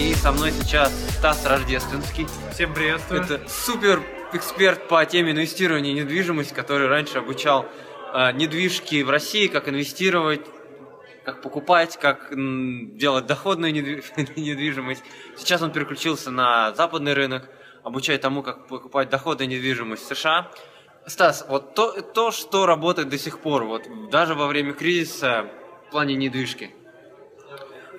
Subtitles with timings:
[0.00, 2.26] и со мной сейчас Стас Рождественский.
[2.52, 3.22] Всем приветствую.
[3.22, 7.66] Это супер эксперт по теме инвестирования в недвижимость, который раньше обучал
[8.14, 10.40] э, недвижки в России, как инвестировать,
[11.24, 14.02] как покупать, как м, делать доходную недви-
[14.36, 15.04] недвижимость.
[15.36, 17.50] Сейчас он переключился на западный рынок,
[17.82, 20.50] обучает тому, как покупать доходную недвижимость в США.
[21.06, 25.46] Стас, вот то, то, что работает до сих пор, вот даже во время кризиса
[25.88, 26.74] в плане недвижки.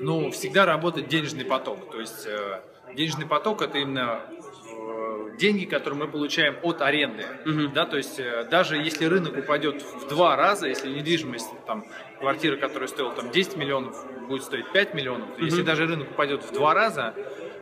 [0.02, 1.92] Ну, всегда работает денежный поток.
[1.92, 2.62] То есть э,
[2.96, 7.24] денежный поток это именно э, деньги, которые мы получаем от аренды.
[7.46, 7.72] Мгм.
[7.74, 11.86] Да, то есть э, даже если рынок упадет в два раза, если недвижимость, там,
[12.20, 13.96] квартира, которая стоила там 10 миллионов,
[14.28, 17.14] будет стоить 5 миллионов, если даже рынок упадет в два раза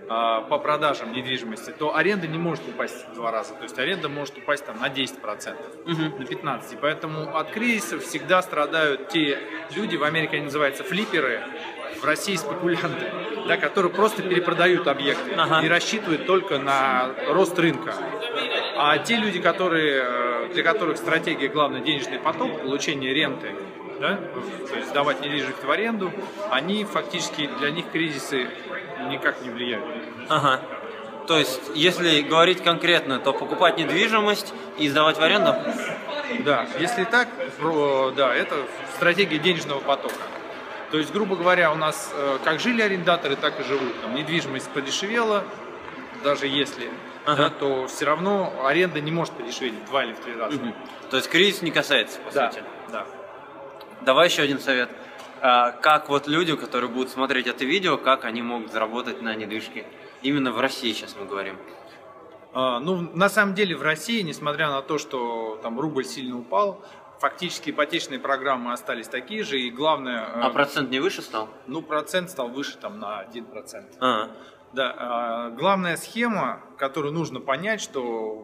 [0.08, 3.54] по продажам недвижимости, то аренда не может упасть в два раза.
[3.54, 6.20] То есть аренда может упасть там на 10%, Мгм.
[6.20, 6.74] на 15%.
[6.74, 9.38] И поэтому от кризиса всегда страдают те
[9.76, 11.42] люди, в Америке они называются флиперы,
[12.02, 13.12] в России спекулянты,
[13.48, 15.62] да, которые просто перепродают объекты Ага.
[15.66, 17.94] и рассчитывают только на рост рынка.
[18.78, 23.54] А те люди, которые, э, для которых стратегия главное денежный поток, получение ренты,
[24.00, 24.16] да,
[24.70, 26.12] то есть сдавать недвижимость в аренду,
[26.50, 28.48] они фактически для них кризисы
[29.10, 29.86] никак не влияют.
[30.30, 30.62] Ага.
[31.28, 35.54] То есть, если говорить конкретно, то покупать недвижимость и сдавать в аренду?
[36.40, 37.28] Да, если так,
[38.16, 38.56] да, это
[38.96, 40.16] стратегия денежного потока.
[40.92, 44.02] То есть, грубо говоря, у нас э, как жили арендаторы, так и живут.
[44.02, 45.44] Там недвижимость подешевела,
[46.24, 46.90] даже если,
[47.26, 47.44] Ага.
[47.44, 50.58] да, то все равно аренда не может подешеветь в два или в три раза.
[50.58, 50.74] Мгм.
[51.12, 52.64] То есть кризис не касается, по Да, сути.
[52.92, 53.06] да.
[54.02, 54.90] Давай еще один совет.
[55.42, 59.86] А, Как вот люди, которые будут смотреть это видео, как они могут заработать на недвижке?
[60.22, 61.58] Именно в России сейчас мы говорим.
[62.54, 66.84] А, Ну, на самом деле в России, несмотря на то, что там рубль сильно упал,
[67.20, 71.50] фактически ипотечные программы остались такие же, и главное, э, А процент не выше стал?
[71.68, 73.98] ну, процент стал выше там на 1%.
[74.00, 74.30] А,
[74.72, 78.02] Да, а, главная схема, которую нужно понять, что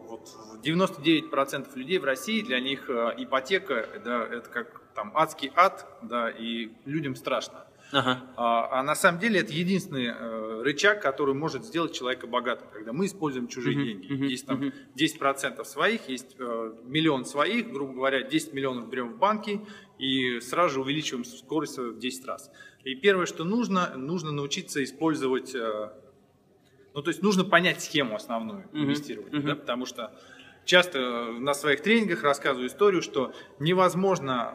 [0.08, 0.28] вот
[0.62, 6.28] 99% людей в России, для них э, ипотека, да, это как там адский ад, да,
[6.30, 7.66] и людям страшно.
[7.92, 8.22] Ага.
[8.36, 12.92] А, а на самом деле это единственный э, рычаг, который может сделать человека богатым, когда
[12.92, 14.12] мы используем чужие Мгм, деньги.
[14.12, 14.72] мгм, есть там мгм.
[14.94, 19.60] 10% своих, есть э, миллион своих, грубо говоря, 10 миллионов берем в банки
[19.98, 22.50] и сразу же увеличиваем скорость в 10 раз.
[22.84, 25.90] И первое, что нужно, нужно научиться использовать, э,
[26.94, 29.46] ну то есть нужно понять схему основную Мгм, инвестирования, мгм.
[29.46, 30.12] да, потому что
[30.64, 34.50] часто э, на своих тренингах рассказываю историю, что невозможно,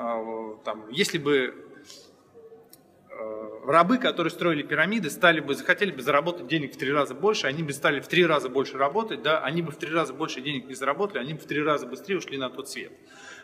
[0.60, 1.71] э, там, если бы
[3.66, 7.64] рабы, которые строили пирамиды, стали бы, захотели бы заработать денег в три раза больше, они
[7.64, 10.68] бы стали в три раза больше работать, да, они бы в три раза больше денег
[10.68, 12.92] не заработали, они бы в три раза быстрее ушли на тот свет.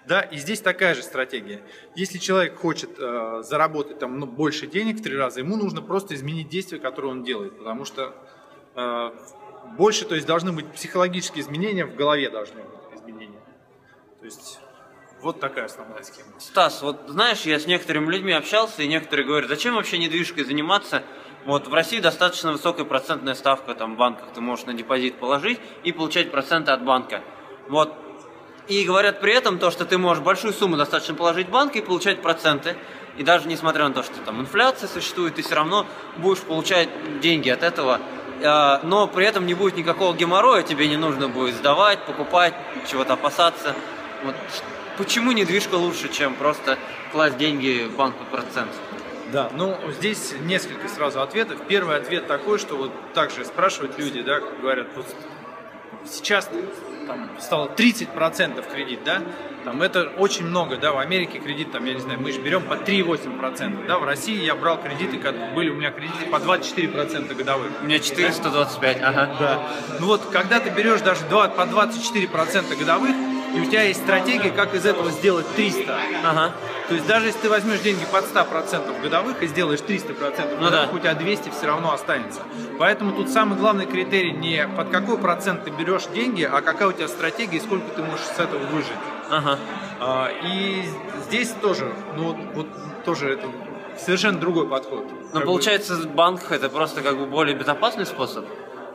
[0.08, 1.62] Да, и здесь такая же стратегия.
[1.96, 6.16] Если человек хочет э, заработать там, ну, больше денег в три раза, ему нужно просто
[6.16, 8.16] изменить действия, которые он делает, потому что
[8.76, 9.12] э,
[9.78, 13.42] больше, то есть должны быть психологические изменения, в голове должны быть изменения.
[14.20, 14.60] То есть
[15.22, 16.30] вот такая основная схема.
[16.40, 21.04] Стас, вот знаешь, я с некоторыми людьми общался, и некоторые говорят, зачем вообще недвижкой заниматься?
[21.46, 25.60] Вот в России достаточно высокая процентная ставка там в банках, ты можешь на депозит положить
[25.84, 27.22] и получать проценты от банка.
[27.68, 27.94] Вот.
[28.68, 31.82] И говорят при этом то, что ты можешь большую сумму достаточно положить в банк и
[31.82, 32.76] получать проценты.
[33.18, 36.90] И даже несмотря на то, что там инфляция существует, ты все равно будешь получать
[37.22, 38.02] деньги от этого.
[38.44, 42.54] А, Но при этом не будет никакого геморроя, тебе не нужно будет сдавать, покупать,
[42.90, 43.74] чего-то опасаться.
[44.24, 44.36] Вот
[44.98, 46.78] почему недвижка лучше, чем просто
[47.12, 48.72] класть деньги в банк под процент?
[49.32, 51.60] Да, ну здесь несколько сразу ответов.
[51.68, 55.06] Первый ответ такой, что вот также спрашивают люди, да, говорят, вот
[56.06, 56.50] сейчас
[57.08, 59.22] там стало 30% кредит, да,
[59.66, 62.64] там это очень много, да, в Америке кредит, там, я не знаю, мы же берем
[62.64, 67.34] по 3,8%, да, в России я брал кредиты, как были у меня кредиты по 24%
[67.36, 67.72] годовых.
[67.82, 69.36] У меня 425, ага.
[69.40, 69.68] Да.
[70.00, 73.12] Ну вот, когда ты берешь даже два- по 24% годовых,
[73.56, 75.96] и у тебя есть стратегия, как из этого сделать 300.
[76.26, 76.52] Ага.
[76.90, 80.90] То есть даже если ты возьмешь деньги под 100% годовых и сделаешь 300% Ну годовых,
[80.92, 80.96] да.
[80.96, 82.42] у тебя 200 все равно останется.
[82.80, 86.92] Поэтому тут самый главный критерий не под какой процент ты берешь деньги, а какая у
[86.94, 88.92] тебя стратегия и сколько ты можешь с этого выжить.
[89.30, 89.58] Ага.
[90.00, 90.84] А, И
[91.28, 92.68] здесь тоже, ну вот, вот
[93.04, 93.48] тоже это
[93.98, 95.06] совершенно другой подход.
[95.34, 98.46] Но бы- получается, банк это просто как бы более безопасный способ?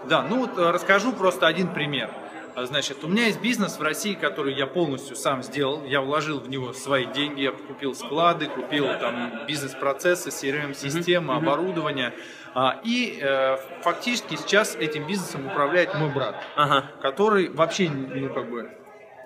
[0.09, 2.09] Да, ну вот э, расскажу просто один пример.
[2.55, 5.85] А, Значит, у меня есть бизнес в России, который я полностью сам сделал.
[5.85, 12.13] Я вложил в него свои деньги, я купил склады, купил там бизнес-процессы, CRM-системы, оборудование.
[12.55, 16.91] А, И э, фактически сейчас этим бизнесом управляет мой брат, Ага.
[17.01, 18.71] который вообще, ну как бы,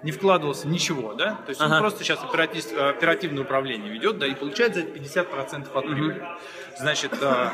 [0.04, 1.80] не вкладывался ничего, да, то есть он Ага.
[1.80, 6.22] просто сейчас оператив- оперативное управление ведет, да, и получает за это 50% от прибыли.
[6.78, 7.52] Значит, а,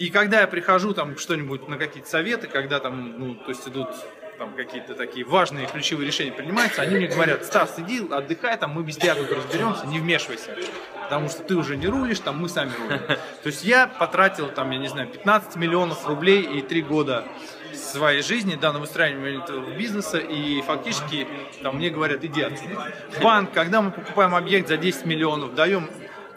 [0.00, 3.90] и когда я прихожу там что-нибудь на какие-то советы, когда там, ну, то есть идут
[4.42, 8.82] там какие-то такие важные ключевые решения принимаются, они мне говорят, Стас, иди, отдыхай, там мы
[8.82, 10.56] без тебя тут разберемся, не вмешивайся,
[11.04, 12.98] потому что ты уже не рулишь, там мы сами рулим.
[13.06, 17.24] То есть я потратил там, я не знаю, 15 миллионов рублей и 3 года
[17.72, 19.44] своей жизни, да, на выстраивание
[19.78, 21.28] бизнеса, и фактически
[21.62, 22.92] там мне говорят, иди отсюда.
[23.22, 25.88] Банк, когда мы покупаем объект за 10 миллионов, даем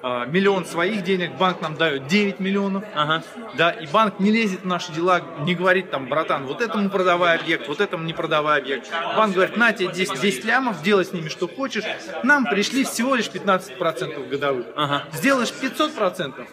[0.07, 3.23] а, миллион своих денег, банк нам дает 9 миллионов, Ага.
[3.55, 7.39] да, и банк не лезет в наши дела, не говорит там, братан, вот этому продавай
[7.39, 8.87] объект, вот этому не продавай объект.
[9.15, 11.85] Банк говорит, на тебе 10, 10 лямов, делай с ними что хочешь.
[12.21, 14.67] Нам пришли всего лишь 15% годовых.
[14.75, 15.05] Ага.
[15.11, 16.45] Сделаешь 500%,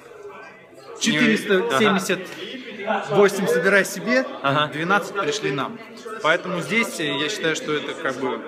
[0.99, 4.73] 478 собирай себе, Ага.
[4.73, 5.79] 12 пришли нам.
[6.23, 8.41] Поэтому здесь э, я считаю, что это как бы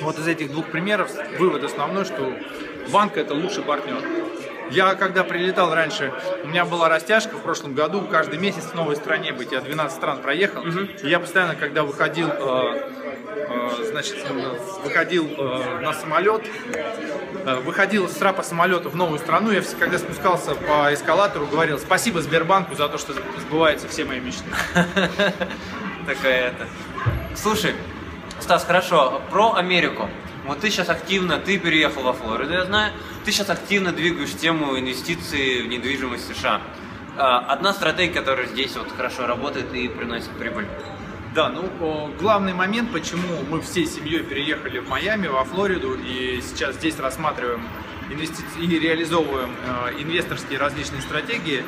[0.00, 2.32] вот из этих двух примеров вывод основной, что
[2.92, 4.02] банк это лучший партнер.
[4.70, 6.12] Я когда прилетал раньше,
[6.42, 9.52] у меня была растяжка в прошлом году, каждый месяц в новой стране быть.
[9.52, 10.62] Я 12 стран проехал.
[10.62, 12.90] И я постоянно, когда выходил, э,
[13.48, 16.42] э, значит, э, выходил э, на самолет,
[17.44, 22.20] э, выходил с трапа самолета в новую страну, я когда спускался по эскалатору, говорил спасибо
[22.20, 24.44] Сбербанку за то, что сбываются все мои мечты.
[26.06, 26.66] Такая это.
[27.36, 27.74] Слушай,
[28.40, 30.08] Стас, хорошо, про Америку.
[30.44, 32.92] Вот ты сейчас активно, ты переехал во Флориду, я знаю,
[33.24, 36.60] ты сейчас активно двигаешь тему инвестиций в недвижимость США.
[37.16, 40.66] А, Одна стратегия, которая здесь вот хорошо работает и приносит прибыль.
[41.34, 46.76] Да, ну главный момент, почему мы всей семьей переехали в Майами, во Флориду, и сейчас
[46.76, 47.62] здесь рассматриваем
[48.10, 51.64] инвестиции и реализовываем э, инвесторские различные стратегии.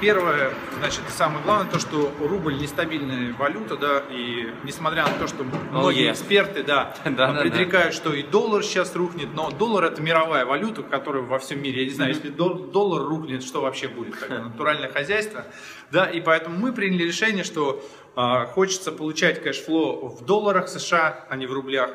[0.00, 5.44] Первое, значит, самое главное, то, что рубль нестабильная валюта, да, и несмотря на то, что
[5.44, 6.12] многие yeah.
[6.12, 11.38] эксперты, да, предрекают, что и доллар сейчас рухнет, но доллар это мировая валюта, которая во
[11.38, 15.44] всем мире, я не знаю, если дол- доллар рухнет, что вообще будет, как натуральное хозяйство,
[15.90, 17.84] да, и поэтому мы приняли решение, что
[18.16, 21.90] а, хочется получать cash flow в долларах США, а не в рублях,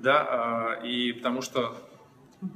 [0.00, 1.76] да, а, и потому что,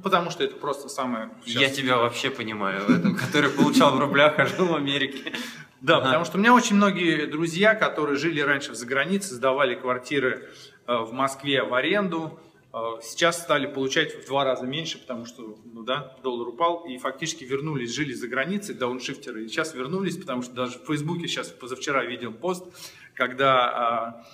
[0.03, 2.81] потому что это просто самое сейчас- Я тебя вообще понимаю,
[3.19, 5.33] который получал в рублях, а жил в Америке.
[5.81, 10.49] Да, потому что у меня очень многие друзья, которые жили раньше за границей, сдавали квартиры
[10.87, 12.37] э, в Москве в аренду,
[12.73, 16.97] э, сейчас стали получать в два раза меньше, потому что, ну да, доллар упал, и
[16.97, 21.47] фактически вернулись, жили за границей, дауншифтеры, и сейчас вернулись, потому что даже в Фейсбуке сейчас
[21.49, 22.65] позавчера видел пост,
[23.13, 24.25] когда а,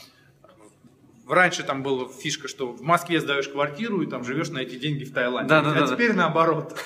[1.27, 5.03] Раньше там была фишка, что в Москве сдаешь квартиру и там живешь на эти деньги
[5.05, 5.49] в Таиланде.
[5.49, 5.95] Да, да, а да, да.
[5.95, 6.77] теперь наоборот.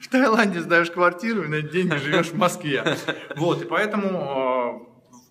[0.00, 2.96] В Таиланде сдаешь квартиру и на эти деньги живешь в Москве.
[3.36, 4.86] Вот, и поэтому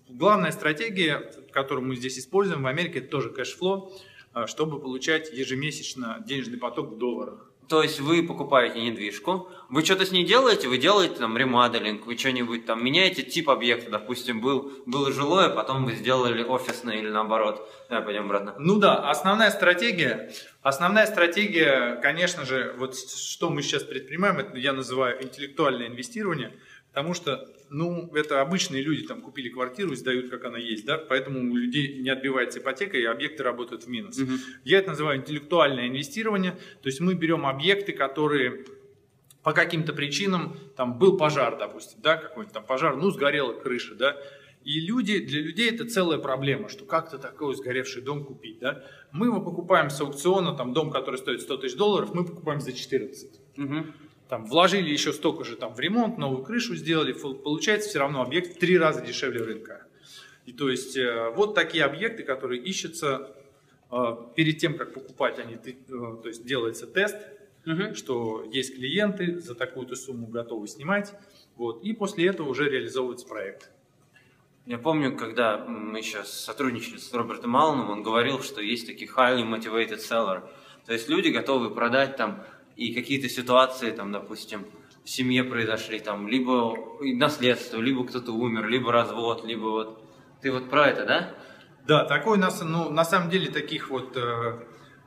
[0.08, 3.92] э, главная стратегия, которую мы здесь используем в Америке, это тоже кэшфло,
[4.34, 7.49] э, чтобы получать ежемесячно денежный поток в долларах.
[7.70, 12.18] То есть вы покупаете недвижку, вы что-то с ней делаете, вы делаете там ремоделинг, вы
[12.18, 17.70] что-нибудь там меняете тип объекта, допустим, был, было жилое, потом вы сделали офисное или наоборот.
[17.88, 18.56] Давай пойдем обратно.
[18.58, 20.32] Ну да, основная стратегия,
[20.62, 26.52] основная стратегия, конечно же, вот что мы сейчас предпринимаем, это я называю интеллектуальное инвестирование,
[26.92, 30.98] потому что, ну, это обычные люди там купили квартиру и сдают, как она есть, да,
[30.98, 34.18] поэтому у людей не отбивается ипотека и объекты работают в минус.
[34.18, 34.38] Мгм.
[34.64, 38.64] Я это называю интеллектуальное инвестирование, то есть мы берем объекты, которые
[39.42, 44.16] по каким-то причинам, там был пожар, допустим, да, какой-нибудь там пожар, ну, сгорела крыша, да,
[44.62, 48.84] и люди, для людей это целая проблема, что как-то такой сгоревший дом купить, да.
[49.10, 52.74] Мы его покупаем с аукциона, там дом, который стоит 100 тысяч долларов, мы покупаем за
[52.74, 53.40] 14.
[53.56, 53.94] Мгм.
[54.30, 58.54] Там вложили еще столько же там в ремонт, новую крышу сделали, получается все равно объект
[58.54, 59.84] в три раза дешевле рынка.
[60.46, 63.34] И то есть э, вот такие объекты, которые ищутся
[63.90, 63.96] э,
[64.36, 67.16] перед тем, как покупать, они, э, то есть делается тест,
[67.64, 67.94] Мгм.
[67.94, 71.12] что есть клиенты, за такую-то сумму готовы снимать,
[71.56, 73.70] вот, и после этого уже реализовывается проект.
[74.64, 79.42] Я помню, когда мы еще сотрудничали с Робертом Алланом, он говорил, что есть такие highly
[79.42, 80.48] motivated seller.
[80.86, 82.44] То есть люди готовы продать там
[82.80, 84.64] и какие-то ситуации, там, допустим,
[85.04, 90.02] в семье произошли, там, либо наследство, либо кто-то умер, либо развод, либо вот...
[90.40, 91.34] Ты вот про это, да?
[91.86, 94.60] Да, такой у нас, ну, на самом деле таких вот, э,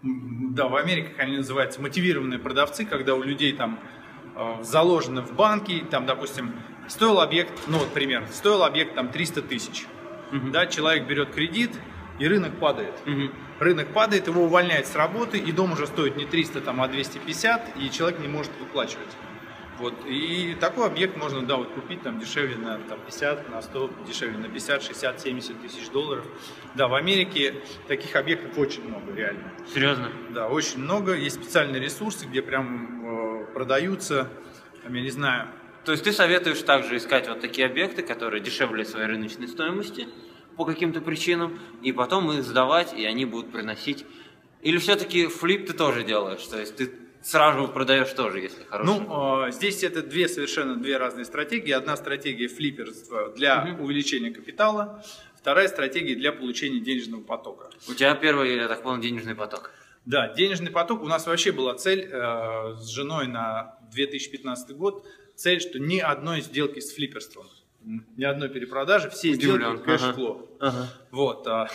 [0.03, 3.79] да, в Америке они называются мотивированные продавцы, когда у людей там
[4.35, 6.53] э, заложено в банке, там, допустим,
[6.87, 9.85] стоил объект, ну вот пример, стоил объект там 300 тысяч,
[10.31, 10.51] Мгм.
[10.51, 11.71] да, человек берет кредит,
[12.19, 12.93] и рынок падает.
[13.05, 13.33] Мгм.
[13.59, 17.77] Рынок падает, его увольняют с работы, и дом уже стоит не 300, там, а 250,
[17.77, 19.09] и человек не может выплачивать.
[19.79, 19.93] Вот.
[20.05, 24.37] И такой объект можно, да, вот купить там дешевле на там, 50, на 100, дешевле
[24.37, 26.25] на 50, 60, 70 тысяч долларов.
[26.75, 27.55] Да, в Америке
[27.87, 29.51] таких объектов очень много, реально.
[29.73, 30.09] Серьезно?
[30.29, 31.15] Да, очень много.
[31.15, 34.29] Есть специальные ресурсы, где прям э, продаются,
[34.83, 35.47] там, я не знаю,
[35.85, 40.07] То есть ты советуешь также искать вот такие объекты, которые дешевле своей рыночной стоимости
[40.57, 44.05] по каким-то причинам, и потом их сдавать, и они будут приносить.
[44.61, 46.43] Или все-таки флип ты тоже делаешь?
[46.43, 46.91] То есть ты
[47.21, 48.85] сразу продаешь тоже, если хороший.
[49.07, 51.71] Ну, э, здесь это две совершенно две разные стратегии.
[51.71, 53.81] Одна стратегия флиперства для Мгм.
[53.81, 55.03] увеличения капитала,
[55.35, 57.69] вторая стратегия для получения денежного потока.
[57.89, 59.71] У тебя первый, я так понял, денежный поток.
[60.05, 61.01] Да, денежный поток.
[61.01, 65.05] У нас вообще была цель э, с женой на 2015 год.
[65.35, 67.47] Цель, что ни одной сделки с флиперством,
[67.83, 70.49] ни одной перепродажи, все Удивлен, сделки кэшфло.
[70.59, 70.87] Ага.
[71.11, 71.47] Вот.
[71.47, 71.69] а,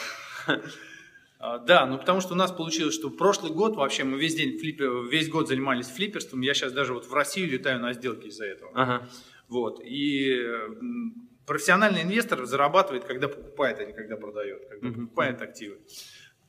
[1.38, 4.58] а, Да, ну потому что у нас получилось, что прошлый год вообще мы весь день
[4.58, 6.40] флиппер, весь год занимались флиперством.
[6.40, 8.70] Я сейчас даже вот в Россию летаю на сделки из-за этого.
[8.74, 9.08] Ага.
[9.48, 9.80] Вот.
[9.84, 10.42] И
[11.46, 15.06] профессиональный инвестор зарабатывает, когда покупает, а не когда продает, когда Мгм.
[15.06, 15.78] покупает активы.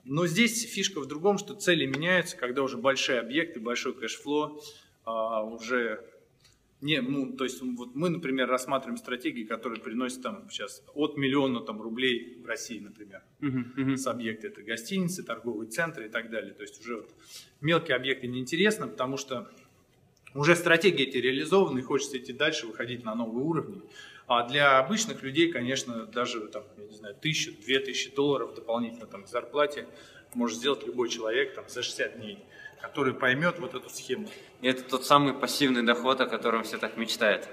[0.05, 4.61] Но здесь фишка в другом, что цели меняются, когда уже большие объекты, большой кэшфло,
[5.05, 6.03] а, уже
[6.81, 11.59] не, ну, то есть вот мы, например, рассматриваем стратегии, которые приносят там сейчас от миллиона
[11.59, 13.97] там, рублей в России, например, Мгм, мгм.
[13.97, 14.47] с объекты.
[14.47, 16.53] Это гостиницы, торговые центры и так далее.
[16.53, 17.13] То есть уже вот
[17.59, 19.51] мелкие объекты неинтересно, потому что
[20.33, 23.81] уже стратегии эти реализованы, хочется идти дальше, выходить на новые уровни.
[24.27, 29.07] А для обычных людей, конечно, даже там, я не знаю, тысячу, две тысячи долларов дополнительно
[29.07, 29.87] там, к зарплате
[30.35, 32.39] может сделать любой человек там, за 60 дней,
[32.79, 34.29] который поймет вот эту схему.
[34.61, 37.49] И это тот самый пассивный доход, о котором все так мечтают.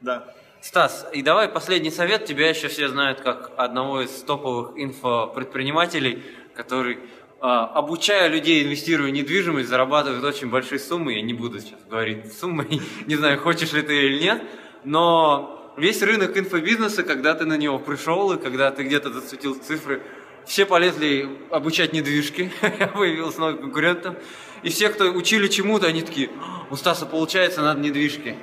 [0.00, 0.34] Да.
[0.60, 2.26] Стас, и давай последний совет.
[2.26, 6.22] Тебя еще все знают как одного из топовых инфопредпринимателей,
[6.54, 6.98] который,
[7.40, 11.14] обучая людей инвестированию в недвижимость, зарабатывает очень большие суммы.
[11.14, 12.66] Я не буду сейчас говорить суммы,
[13.06, 14.42] не знаю, хочешь ли ты или нет,
[14.84, 20.02] но весь рынок инфобизнеса, когда ты на него пришел и когда ты где-то зацветил цифры,
[20.44, 22.52] все полезли обучать недвижки,
[22.94, 24.16] появился новый конкурентом,
[24.62, 26.30] и все, кто учили чему-то, они такие,
[26.70, 28.36] у Стаса получается, надо недвижки.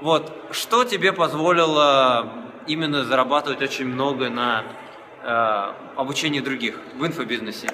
[0.00, 2.32] Вот, что тебе позволило
[2.68, 4.64] именно зарабатывать очень много на
[5.24, 7.68] э, обучении других в инфобизнесе?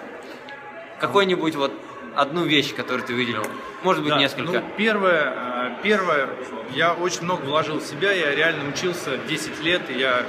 [1.07, 1.73] Какой-нибудь вот
[2.15, 3.47] одну вещь, которую ты выделил?
[3.83, 4.61] Может быть, Да, несколько.
[4.61, 6.29] Ну, первое, э, первое,
[6.75, 10.25] я очень много вложил в себя, я реально учился 10 лет, и я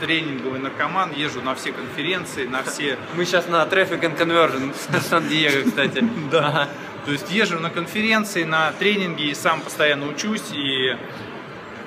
[0.00, 2.98] тренинговый наркоман, езжу на все конференции, на все...
[3.14, 6.04] Мы сейчас на Traffic and Conversion в Сан-Диего, кстати.
[6.30, 6.68] Да.
[7.06, 10.96] То есть езжу на конференции, на тренинги и сам постоянно учусь, и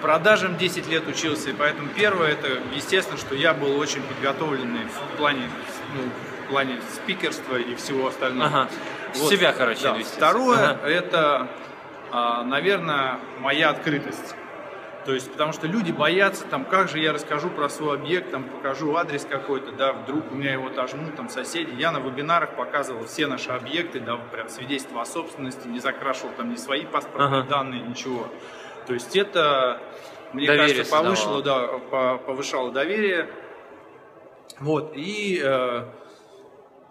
[0.01, 5.17] продажам 10 лет учился, и поэтому первое, это естественно, что я был очень подготовленный в
[5.17, 5.49] плане,
[5.95, 6.03] ну,
[6.47, 8.47] в плане спикерства и всего остального.
[8.47, 8.69] Ага.
[9.13, 9.95] В себя, короче, да.
[9.95, 10.87] Второе, Ага.
[10.87, 11.47] это,
[12.11, 14.35] а, наверное, моя открытость.
[15.05, 18.43] То есть, потому что люди боятся, там, как же я расскажу про свой объект, там,
[18.43, 21.73] покажу адрес какой-то, да, вдруг у меня его отожмут, там, соседи.
[21.77, 26.49] Я на вебинарах показывал все наши объекты, да, прям свидетельства о собственности, не закрашивал там
[26.51, 27.49] ни свои паспортные Ага.
[27.49, 28.27] данные, ничего.
[28.85, 29.81] То есть, это,
[30.33, 33.29] мне Доверие кажется, повышало, да, по- повышало доверие.
[34.59, 35.83] Вот, и э,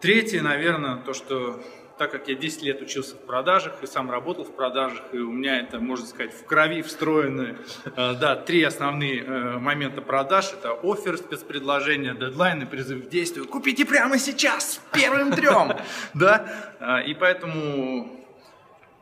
[0.07, 1.61] третье, наверное, то, что
[1.99, 5.33] так как я 10 лет учился в продажах и сам работал в продажах, и у
[5.33, 10.53] меня это, можно сказать, в крови встроены, э, да, три основные э, момента продаж.
[10.53, 13.49] Это офер, спецпредложение, дедлайн и призыв к действию.
[13.49, 15.73] Купите прямо сейчас, первым трем,
[16.15, 18.25] да, А, и поэтому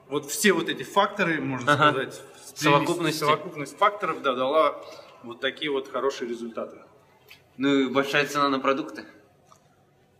[0.08, 2.23] вот все вот эти факторы, можно сказать,
[2.54, 3.18] Совокупности.
[3.20, 4.80] совокупность факторов, да, дала
[5.23, 6.78] вот такие вот хорошие результаты.
[7.58, 9.04] Ну и большая цена на продукты.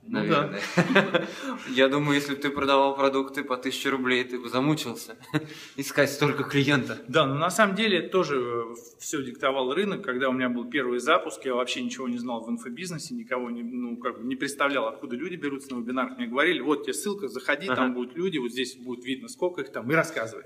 [0.07, 0.61] Ну Наверное.
[1.71, 5.17] Я думаю, если бы ты продавал продукты по 1000 рублей, ты бы замучился
[5.77, 6.99] искать столько клиентов.
[7.09, 8.65] Да, но на самом деле тоже
[8.99, 10.03] все диктовал рынок.
[10.03, 13.63] Когда у меня был первый запуск, я вообще ничего не знал в инфобизнесе, никого не,
[13.63, 16.19] ну, как бы не представлял, откуда люди берутся на вебинарах.
[16.19, 17.77] Мне говорили, вот тебе ссылка, заходи, Ага.
[17.77, 20.45] там будут люди, вот здесь будет видно, сколько их там, и рассказывай.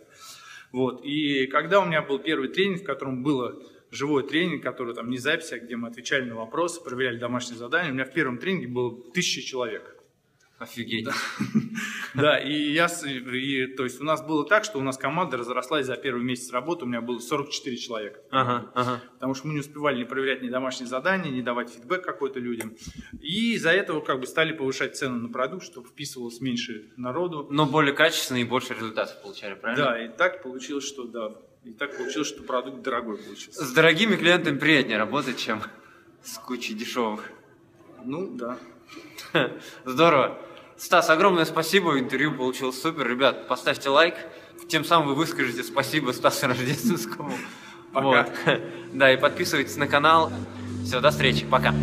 [0.71, 1.05] Вот.
[1.05, 3.61] И когда у меня был первый тренинг, в котором было
[3.91, 7.91] живой тренинг, который там не запись, а где мы отвечали на вопросы, проверяли домашние задания,
[7.91, 9.99] у меня в первом тренинге было тысяча человек.
[10.59, 11.07] Офигеть.
[12.15, 15.87] Да, и я, и, то есть у нас было так, что у нас команда разрослась
[15.87, 18.21] за первый месяц работы, у меня было 44 человека.
[18.31, 19.01] Ага, ага.
[19.15, 22.75] Потому что мы не успевали не проверять ни домашние задания, не давать фидбэк какой-то людям.
[23.21, 27.47] И из-за этого как бы стали повышать цену на продукт, чтобы вписывалось меньше народу.
[27.51, 29.85] Но более качественно и больше результатов получали, правильно?
[29.85, 31.37] Да, и так получилось, что да.
[31.65, 33.65] И так получилось, что продукт дорогой получился.
[33.65, 35.63] С дорогими клиентами приятнее работать, чем
[36.23, 37.31] с кучей дешевых.
[38.05, 38.59] Ну, да.
[39.85, 40.39] Здорово.
[40.77, 43.09] Стас, огромное спасибо, интервью получилось супер.
[43.09, 44.15] Ребят, поставьте лайк,
[44.69, 47.33] тем самым вы выскажете спасибо Стасу Рождественскому.
[47.93, 48.07] Пока.
[48.07, 48.33] Вот.
[48.93, 50.33] Да, и подписывайтесь на канал.
[50.85, 51.45] Все, до встречи.
[51.45, 51.75] Пока.